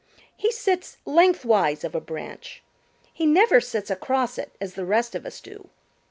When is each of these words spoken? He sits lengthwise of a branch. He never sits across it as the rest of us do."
He 0.35 0.51
sits 0.51 0.97
lengthwise 1.05 1.83
of 1.83 1.93
a 1.93 2.01
branch. 2.01 2.63
He 3.13 3.27
never 3.27 3.61
sits 3.61 3.91
across 3.91 4.39
it 4.39 4.55
as 4.59 4.73
the 4.73 4.83
rest 4.83 5.13
of 5.13 5.27
us 5.27 5.39
do." 5.39 5.69